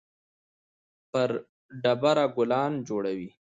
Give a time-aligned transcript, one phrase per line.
[1.11, 1.29] پر
[1.83, 3.29] ډبره ګلان جوړوي